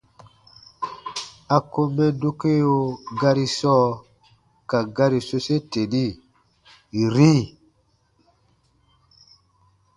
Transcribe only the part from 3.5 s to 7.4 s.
sɔɔ ka gari sose teni: “-ri”.